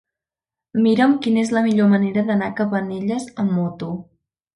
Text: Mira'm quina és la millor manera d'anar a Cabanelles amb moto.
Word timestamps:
Mira'm 0.85 1.11
quina 1.25 1.41
és 1.47 1.51
la 1.55 1.61
millor 1.67 1.91
manera 1.91 2.23
d'anar 2.31 2.47
a 2.47 2.55
Cabanelles 2.61 3.29
amb 3.45 3.55
moto. 3.59 3.91